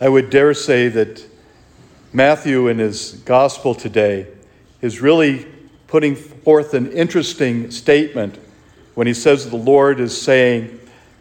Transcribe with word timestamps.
I 0.00 0.08
would 0.08 0.30
dare 0.30 0.54
say 0.54 0.88
that 0.88 1.24
Matthew, 2.12 2.68
in 2.68 2.78
his 2.78 3.12
gospel 3.24 3.74
today, 3.74 4.28
is 4.80 5.00
really 5.00 5.46
putting 5.88 6.14
forth 6.14 6.72
an 6.74 6.92
interesting 6.92 7.72
statement 7.72 8.38
when 8.94 9.08
he 9.08 9.14
says 9.14 9.50
the 9.50 9.56
Lord 9.56 9.98
is 9.98 10.20
saying, 10.20 10.78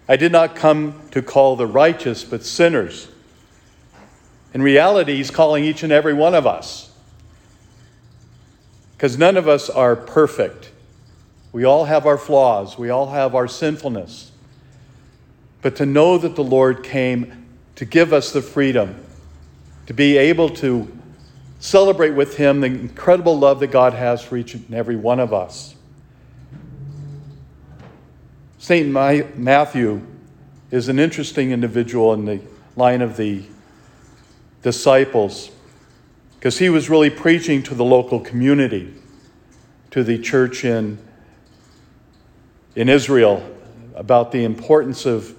I 0.08 0.16
did 0.16 0.32
not 0.32 0.56
come 0.56 1.02
to 1.12 1.24
call 1.24 1.56
the 1.56 1.66
righteous, 1.66 2.24
but 2.24 2.44
sinners. 2.44 3.08
In 4.54 4.62
reality, 4.62 5.16
he's 5.16 5.32
calling 5.32 5.64
each 5.64 5.82
and 5.82 5.92
every 5.92 6.14
one 6.14 6.36
of 6.36 6.46
us. 6.46 6.92
Because 8.96 9.18
none 9.18 9.38
of 9.38 9.48
us 9.48 9.70
are 9.72 9.96
perfect. 9.96 10.72
We 11.52 11.64
all 11.64 11.86
have 11.86 12.06
our 12.06 12.18
flaws, 12.18 12.78
we 12.78 12.92
all 12.92 13.10
have 13.10 13.34
our 13.34 13.48
sinfulness. 13.48 14.32
But 15.64 15.76
to 15.78 15.86
know 15.88 16.20
that 16.20 16.36
the 16.36 16.44
Lord 16.44 16.84
came 16.84 17.47
to 17.78 17.86
give 17.86 18.12
us 18.12 18.32
the 18.32 18.42
freedom 18.42 19.04
to 19.86 19.94
be 19.94 20.18
able 20.18 20.50
to 20.50 20.92
celebrate 21.60 22.12
with 22.12 22.36
Him 22.38 22.60
the 22.60 22.68
incredible 22.68 23.40
love 23.40 23.62
that 23.62 23.68
God 23.68 23.94
has 23.94 24.22
for 24.22 24.36
each 24.36 24.54
and 24.54 24.74
every 24.74 24.96
one 24.96 25.20
of 25.20 25.34
us. 25.34 25.76
St. 28.58 28.90
Matthew 28.90 30.06
is 30.72 30.90
an 30.90 31.00
interesting 31.00 31.52
individual 31.52 32.14
in 32.14 32.26
the 32.26 32.42
line 32.76 33.02
of 33.02 33.16
the 33.16 33.44
disciples 34.62 35.52
because 36.36 36.60
he 36.60 36.70
was 36.70 36.90
really 36.90 37.10
preaching 37.10 37.64
to 37.64 37.74
the 37.74 37.86
local 37.86 38.20
community, 38.20 38.94
to 39.92 40.04
the 40.04 40.20
church 40.20 40.66
in, 40.66 40.98
in 42.76 42.90
Israel, 42.90 43.42
about 43.96 44.32
the 44.32 44.44
importance 44.44 45.06
of 45.06 45.36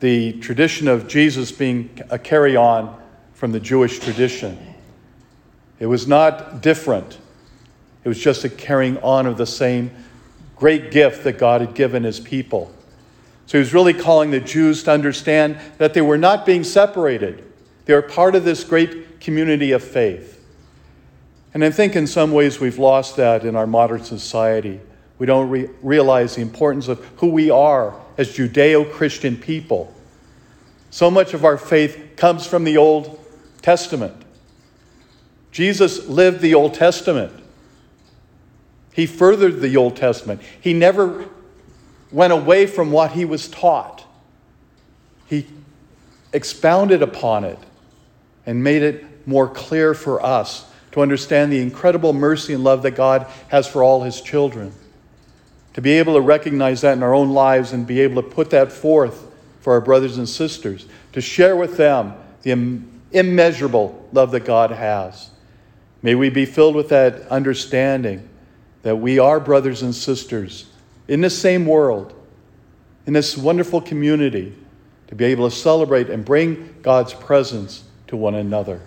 the 0.00 0.34
tradition 0.34 0.88
of 0.88 1.08
Jesus 1.08 1.50
being 1.52 2.00
a 2.10 2.18
carry 2.18 2.56
on 2.56 3.00
from 3.34 3.52
the 3.52 3.60
Jewish 3.60 3.98
tradition. 3.98 4.58
It 5.78 5.86
was 5.86 6.06
not 6.06 6.62
different, 6.62 7.18
it 8.04 8.08
was 8.08 8.18
just 8.18 8.44
a 8.44 8.48
carrying 8.48 8.98
on 8.98 9.26
of 9.26 9.36
the 9.36 9.46
same 9.46 9.90
great 10.56 10.90
gift 10.90 11.24
that 11.24 11.38
God 11.38 11.60
had 11.60 11.74
given 11.74 12.02
his 12.02 12.18
people. 12.18 12.72
So 13.46 13.58
he 13.58 13.60
was 13.60 13.74
really 13.74 13.94
calling 13.94 14.30
the 14.30 14.40
Jews 14.40 14.82
to 14.84 14.90
understand 14.90 15.58
that 15.78 15.94
they 15.94 16.00
were 16.00 16.18
not 16.18 16.46
being 16.46 16.64
separated. 16.64 17.44
They 17.84 17.94
are 17.94 18.02
part 18.02 18.34
of 18.34 18.44
this 18.44 18.64
great 18.64 19.20
community 19.20 19.72
of 19.72 19.84
faith. 19.84 20.44
And 21.54 21.64
I 21.64 21.70
think 21.70 21.94
in 21.94 22.06
some 22.06 22.32
ways 22.32 22.58
we've 22.58 22.78
lost 22.78 23.16
that 23.16 23.44
in 23.44 23.54
our 23.54 23.66
modern 23.66 24.02
society. 24.02 24.80
We 25.18 25.26
don't 25.26 25.48
re- 25.48 25.70
realize 25.82 26.34
the 26.34 26.42
importance 26.42 26.88
of 26.88 27.04
who 27.16 27.28
we 27.28 27.50
are 27.50 27.94
as 28.18 28.36
Judeo 28.36 28.90
Christian 28.92 29.36
people. 29.36 29.92
So 30.90 31.10
much 31.10 31.34
of 31.34 31.44
our 31.44 31.58
faith 31.58 32.14
comes 32.16 32.46
from 32.46 32.64
the 32.64 32.76
Old 32.76 33.18
Testament. 33.62 34.14
Jesus 35.50 36.06
lived 36.06 36.40
the 36.40 36.54
Old 36.54 36.74
Testament. 36.74 37.32
He 38.92 39.06
furthered 39.06 39.60
the 39.60 39.76
Old 39.76 39.96
Testament. 39.96 40.40
He 40.60 40.72
never 40.72 41.26
went 42.10 42.32
away 42.32 42.66
from 42.66 42.92
what 42.92 43.12
he 43.12 43.24
was 43.24 43.48
taught. 43.48 44.04
He 45.26 45.46
expounded 46.32 47.02
upon 47.02 47.44
it 47.44 47.58
and 48.46 48.62
made 48.62 48.82
it 48.82 49.26
more 49.26 49.48
clear 49.48 49.92
for 49.92 50.24
us 50.24 50.66
to 50.92 51.02
understand 51.02 51.52
the 51.52 51.60
incredible 51.60 52.12
mercy 52.12 52.54
and 52.54 52.64
love 52.64 52.82
that 52.82 52.92
God 52.92 53.26
has 53.48 53.66
for 53.66 53.82
all 53.82 54.02
his 54.02 54.20
children. 54.20 54.72
To 55.76 55.82
be 55.82 55.92
able 55.92 56.14
to 56.14 56.22
recognize 56.22 56.80
that 56.80 56.94
in 56.94 57.02
our 57.02 57.14
own 57.14 57.32
lives 57.32 57.74
and 57.74 57.86
be 57.86 58.00
able 58.00 58.22
to 58.22 58.28
put 58.28 58.48
that 58.50 58.72
forth 58.72 59.30
for 59.60 59.74
our 59.74 59.80
brothers 59.82 60.16
and 60.16 60.26
sisters, 60.26 60.86
to 61.12 61.20
share 61.20 61.54
with 61.54 61.76
them 61.76 62.14
the 62.40 62.80
immeasurable 63.12 64.08
love 64.10 64.30
that 64.30 64.46
God 64.46 64.70
has. 64.70 65.28
May 66.00 66.14
we 66.14 66.30
be 66.30 66.46
filled 66.46 66.76
with 66.76 66.88
that 66.88 67.28
understanding 67.28 68.26
that 68.84 68.96
we 68.96 69.18
are 69.18 69.38
brothers 69.38 69.82
and 69.82 69.94
sisters 69.94 70.64
in 71.08 71.20
the 71.20 71.28
same 71.28 71.66
world, 71.66 72.14
in 73.06 73.12
this 73.12 73.36
wonderful 73.36 73.82
community, 73.82 74.54
to 75.08 75.14
be 75.14 75.26
able 75.26 75.50
to 75.50 75.54
celebrate 75.54 76.08
and 76.08 76.24
bring 76.24 76.74
God's 76.80 77.12
presence 77.12 77.84
to 78.06 78.16
one 78.16 78.34
another. 78.34 78.80